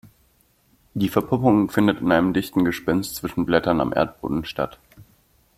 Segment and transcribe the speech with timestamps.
[0.95, 4.79] Die Verpuppung findet in einem dichten Gespinst zwischen Blättern am Erdboden statt.